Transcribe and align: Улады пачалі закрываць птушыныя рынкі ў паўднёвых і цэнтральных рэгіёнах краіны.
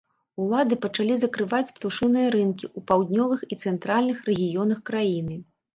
Улады 0.45 0.77
пачалі 0.85 1.17
закрываць 1.23 1.73
птушыныя 1.77 2.33
рынкі 2.37 2.65
ў 2.77 2.89
паўднёвых 2.91 3.39
і 3.53 3.61
цэнтральных 3.63 4.17
рэгіёнах 4.33 4.87
краіны. 4.91 5.35